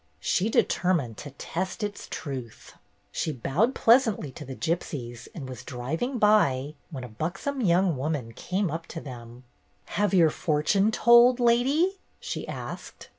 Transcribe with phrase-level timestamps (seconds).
[0.19, 2.73] She determined to test its truth.
[3.11, 8.33] She bowed pleasantly to the gypsies and was driving by, when a buxom young woman
[8.33, 9.43] came up to them.
[9.89, 13.09] ''Have your fortune told, lady?" she asked.